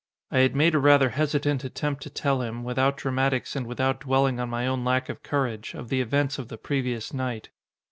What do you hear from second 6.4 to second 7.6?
the previous night.